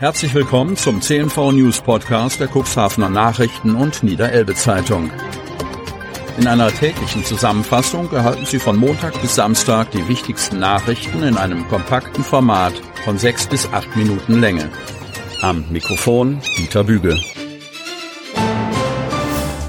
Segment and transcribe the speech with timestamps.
[0.00, 5.10] Herzlich willkommen zum CNV News Podcast der Cuxhavener Nachrichten und Niederelbe Zeitung.
[6.38, 11.68] In einer täglichen Zusammenfassung erhalten Sie von Montag bis Samstag die wichtigsten Nachrichten in einem
[11.68, 12.72] kompakten Format
[13.04, 14.70] von sechs bis acht Minuten Länge.
[15.42, 17.20] Am Mikrofon Dieter Büge.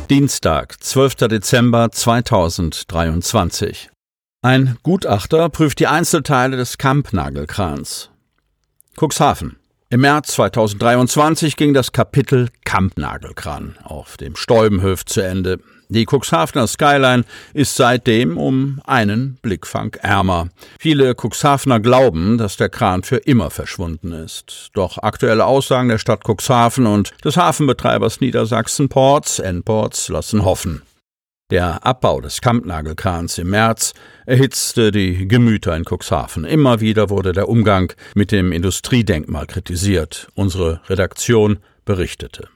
[0.09, 1.27] Dienstag, 12.
[1.27, 3.89] Dezember 2023.
[4.41, 8.11] Ein Gutachter prüft die Einzelteile des Kampnagelkrans.
[8.98, 9.61] Cuxhaven.
[9.94, 15.59] Im März 2023 ging das Kapitel Kampnagelkran auf dem Stäubenhöf zu Ende.
[15.90, 20.48] Die Cuxhavener Skyline ist seitdem um einen Blickfang ärmer.
[20.80, 24.70] Viele Cuxhavener glauben, dass der Kran für immer verschwunden ist.
[24.76, 30.84] Doch aktuelle Aussagen der Stadt Cuxhaven und des Hafenbetreibers Niedersachsen Ports, N-Ports, lassen hoffen.
[31.52, 33.94] Der Abbau des Kampnagelkrans im März
[34.26, 36.46] erhitzte die Gemüter in Cuxhaven.
[36.46, 40.30] Immer wieder wurde der Umgang mit dem Industriedenkmal kritisiert.
[40.34, 42.48] Unsere Redaktion berichtete.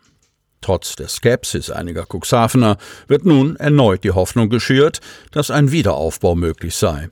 [0.62, 2.77] Trotz der Skepsis einiger Cuxhavener
[3.10, 7.09] wird nun erneut die Hoffnung geschürt, dass ein Wiederaufbau möglich sei.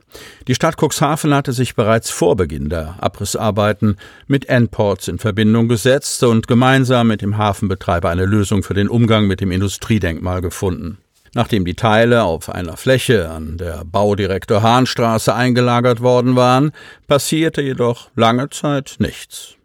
[0.48, 6.22] Die Stadt Cuxhaven hatte sich bereits vor Beginn der Abrissarbeiten mit N-Ports in Verbindung gesetzt
[6.22, 10.96] und gemeinsam mit dem Hafenbetreiber eine Lösung für den Umgang mit dem Industriedenkmal gefunden.
[11.34, 16.72] Nachdem die Teile auf einer Fläche an der Baudirektor Hahnstraße eingelagert worden waren,
[17.08, 19.56] passierte jedoch lange Zeit nichts.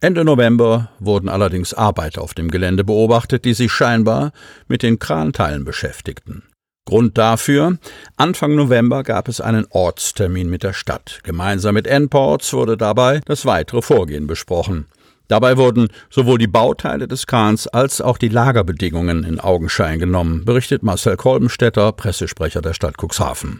[0.00, 4.32] Ende November wurden allerdings Arbeiter auf dem Gelände beobachtet, die sich scheinbar
[4.66, 6.42] mit den Kranteilen beschäftigten.
[6.84, 7.78] Grund dafür,
[8.16, 11.20] Anfang November gab es einen Ortstermin mit der Stadt.
[11.22, 14.86] Gemeinsam mit N-Ports wurde dabei das weitere Vorgehen besprochen.
[15.28, 20.82] Dabei wurden sowohl die Bauteile des Krans als auch die Lagerbedingungen in Augenschein genommen, berichtet
[20.82, 23.58] Marcel Kolbenstädter, Pressesprecher der Stadt Cuxhaven.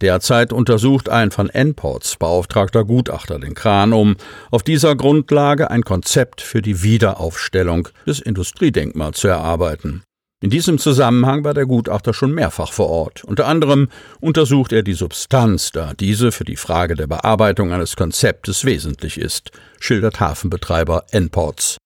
[0.00, 4.16] Derzeit untersucht ein von N-Ports beauftragter Gutachter den Kran, um
[4.50, 10.02] auf dieser Grundlage ein Konzept für die Wiederaufstellung des Industriedenkmals zu erarbeiten.
[10.42, 13.24] In diesem Zusammenhang war der Gutachter schon mehrfach vor Ort.
[13.24, 13.88] Unter anderem
[14.20, 19.50] untersucht er die Substanz, da diese für die Frage der Bearbeitung eines Konzeptes wesentlich ist,
[19.80, 21.78] schildert Hafenbetreiber N-Ports.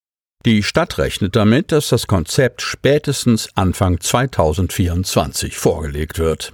[0.44, 6.52] Die Stadt rechnet damit, dass das Konzept spätestens Anfang 2024 vorgelegt wird.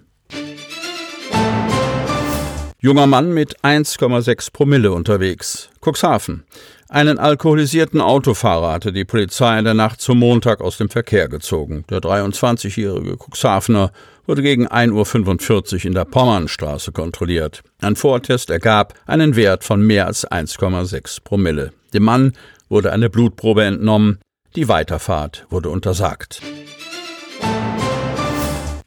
[2.78, 5.70] Junger Mann mit 1,6 Promille unterwegs.
[5.80, 6.44] Cuxhaven.
[6.88, 11.84] Einen alkoholisierten Autofahrer hatte die Polizei in der Nacht zum Montag aus dem Verkehr gezogen.
[11.90, 13.90] Der 23-jährige Cuxhavener
[14.24, 17.64] wurde gegen 1.45 Uhr in der Pommernstraße kontrolliert.
[17.80, 21.72] Ein Vortest ergab einen Wert von mehr als 1,6 Promille.
[21.92, 22.34] Dem Mann
[22.68, 24.20] wurde eine Blutprobe entnommen.
[24.54, 26.40] Die Weiterfahrt wurde untersagt.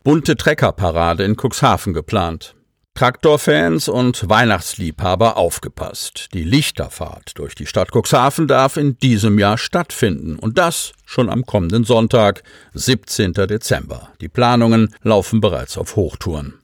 [0.03, 2.55] Bunte Treckerparade in Cuxhaven geplant.
[2.99, 6.27] Traktorfans und Weihnachtsliebhaber aufgepasst.
[6.33, 11.45] Die Lichterfahrt durch die Stadt Cuxhaven darf in diesem Jahr stattfinden und das schon am
[11.45, 12.43] kommenden Sonntag,
[12.73, 13.31] 17.
[13.31, 14.09] Dezember.
[14.19, 16.58] Die Planungen laufen bereits auf Hochtouren.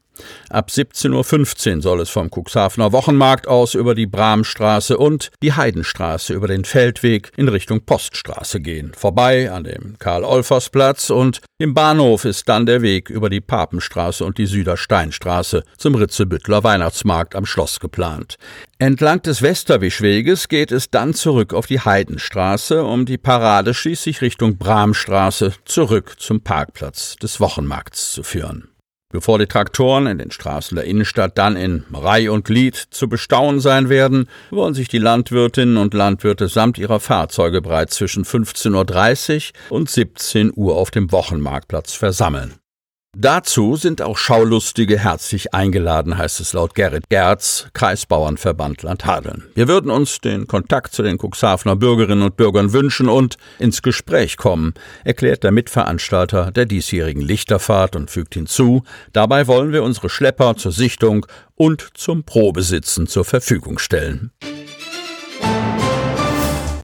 [0.49, 6.33] Ab 17.15 Uhr soll es vom Cuxhavener Wochenmarkt aus über die Bramstraße und die Heidenstraße
[6.33, 8.93] über den Feldweg in Richtung Poststraße gehen.
[8.95, 14.37] Vorbei an dem Karl-Olfers-Platz und im Bahnhof ist dann der Weg über die Papenstraße und
[14.37, 18.35] die Südersteinstraße zum Ritzebüttler Weihnachtsmarkt am Schloss geplant.
[18.77, 24.57] Entlang des Westerwischweges geht es dann zurück auf die Heidenstraße, um die Parade schließlich Richtung
[24.57, 28.74] Bramstraße zurück zum Parkplatz des Wochenmarkts zu führen.
[29.15, 33.61] Bevor die Traktoren in den Straßen der Innenstadt dann in Reih und Glied zu bestaunen
[33.61, 39.77] sein werden, wollen sich die Landwirtinnen und Landwirte samt ihrer Fahrzeuge bereits zwischen 15.30 Uhr
[39.77, 42.55] und 17 Uhr auf dem Wochenmarktplatz versammeln.
[43.17, 49.45] Dazu sind auch Schaulustige herzlich eingeladen, heißt es laut Gerrit Gerz, Kreisbauernverband Landhadeln.
[49.55, 54.35] Wir würden uns den Kontakt zu den Cuxhavener Bürgerinnen und Bürgern wünschen und ins Gespräch
[54.35, 54.73] kommen,
[55.05, 58.83] erklärt der Mitveranstalter der diesjährigen Lichterfahrt und fügt hinzu,
[59.13, 64.31] dabei wollen wir unsere Schlepper zur Sichtung und zum Probesitzen zur Verfügung stellen.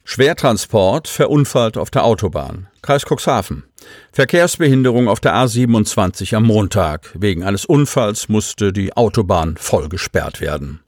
[0.06, 2.68] Schwertransport verunfallt auf der Autobahn.
[2.82, 3.64] Kreis Cuxhaven.
[4.12, 7.12] Verkehrsbehinderung auf der A27 am Montag.
[7.14, 10.82] Wegen eines Unfalls musste die Autobahn voll gesperrt werden.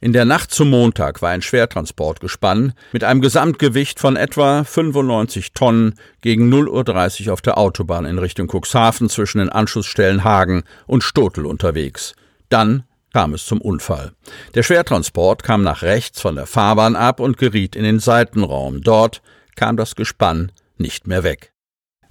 [0.00, 5.94] In der Nacht zum Montag war ein Schwertransportgespann mit einem Gesamtgewicht von etwa 95 Tonnen
[6.22, 11.46] gegen 0.30 Uhr auf der Autobahn in Richtung Cuxhaven zwischen den Anschlussstellen Hagen und Stotel
[11.46, 12.14] unterwegs.
[12.48, 12.82] Dann
[13.12, 14.12] kam es zum Unfall.
[14.54, 18.82] Der Schwertransport kam nach rechts von der Fahrbahn ab und geriet in den Seitenraum.
[18.82, 19.22] Dort
[19.54, 21.51] kam das Gespann nicht mehr weg.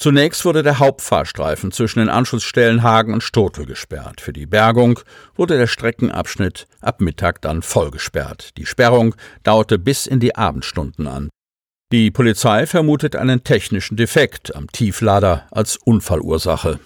[0.02, 4.20] Zunächst wurde der Hauptfahrstreifen zwischen den Anschlussstellen Hagen und Stotel gesperrt.
[4.20, 5.00] Für die Bergung
[5.36, 8.58] wurde der Streckenabschnitt ab Mittag dann voll gesperrt.
[8.58, 9.14] Die Sperrung
[9.44, 11.30] dauerte bis in die Abendstunden an.
[11.92, 16.80] Die Polizei vermutet einen technischen Defekt am Tieflader als Unfallursache.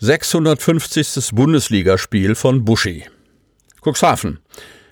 [0.00, 1.30] 650.
[1.32, 3.04] Bundesligaspiel von Buschi.
[3.84, 4.40] Cuxhaven.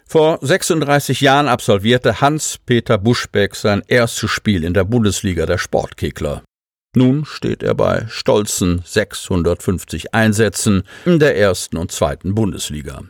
[0.06, 6.42] Vor 36 Jahren absolvierte Hans-Peter Buschbeck sein erstes Spiel in der Bundesliga der Sportkickler.
[6.96, 13.02] Nun steht er bei stolzen 650 Einsätzen in der ersten und zweiten Bundesliga.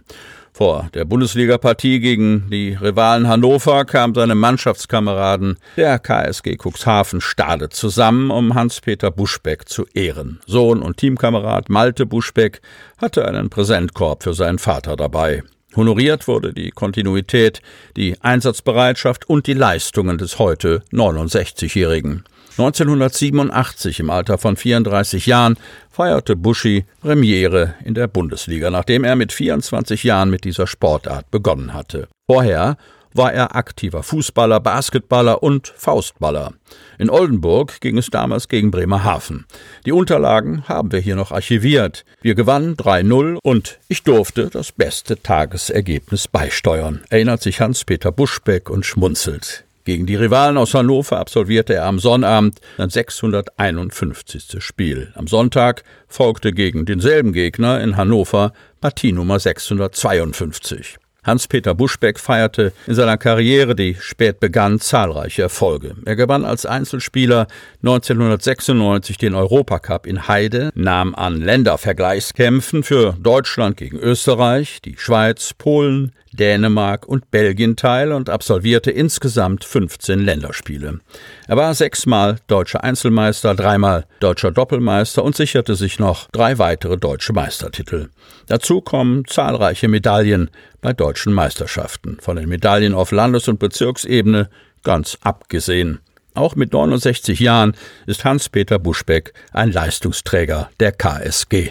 [0.56, 8.30] Vor der Bundesliga-Partie gegen die Rivalen Hannover kam seine Mannschaftskameraden der KSG Cuxhaven Stade zusammen,
[8.30, 10.40] um Hans-Peter Buschbeck zu ehren.
[10.46, 12.62] Sohn und Teamkamerad Malte Buschbeck
[12.98, 15.42] hatte einen Präsentkorb für seinen Vater dabei.
[15.76, 17.60] Honoriert wurde die Kontinuität,
[17.96, 22.24] die Einsatzbereitschaft und die Leistungen des heute 69-Jährigen.
[22.56, 25.56] 1987 im Alter von 34 Jahren
[25.90, 31.74] feierte Buschi Premiere in der Bundesliga, nachdem er mit 24 Jahren mit dieser Sportart begonnen
[31.74, 32.06] hatte.
[32.30, 32.76] Vorher
[33.14, 36.52] war er aktiver Fußballer, Basketballer und Faustballer.
[36.98, 39.46] In Oldenburg ging es damals gegen Bremerhaven.
[39.86, 42.04] Die Unterlagen haben wir hier noch archiviert.
[42.20, 48.84] Wir gewannen 3-0 und ich durfte das beste Tagesergebnis beisteuern, erinnert sich Hans-Peter Buschbeck und
[48.84, 49.64] schmunzelt.
[49.84, 54.56] Gegen die Rivalen aus Hannover absolvierte er am Sonnabend sein 651.
[54.64, 55.12] Spiel.
[55.14, 60.96] Am Sonntag folgte gegen denselben Gegner in Hannover Partie Nummer 652.
[61.24, 65.96] Hans-Peter Buschbeck feierte in seiner Karriere, die spät begann, zahlreiche Erfolge.
[66.04, 67.46] Er gewann als Einzelspieler
[67.82, 76.12] 1996 den Europacup in Heide, nahm an Ländervergleichskämpfen für Deutschland gegen Österreich, die Schweiz, Polen,
[76.36, 81.00] Dänemark und Belgien teil und absolvierte insgesamt 15 Länderspiele.
[81.46, 87.32] Er war sechsmal deutscher Einzelmeister, dreimal deutscher Doppelmeister und sicherte sich noch drei weitere deutsche
[87.32, 88.08] Meistertitel.
[88.46, 90.50] Dazu kommen zahlreiche Medaillen
[90.80, 94.50] bei deutschen Meisterschaften, von den Medaillen auf Landes- und Bezirksebene
[94.82, 96.00] ganz abgesehen.
[96.34, 97.76] Auch mit 69 Jahren
[98.06, 101.70] ist Hans-Peter Buschbeck ein Leistungsträger der KSG.